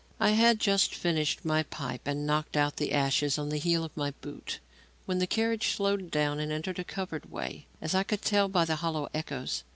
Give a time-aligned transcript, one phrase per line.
[0.19, 3.95] I had just finished my pipe and knocked out the ashes on the heel of
[3.95, 4.59] my boot,
[5.05, 8.65] when the carriage slowed down and entered a covered way as I could tell by
[8.65, 9.63] the hollow echoes.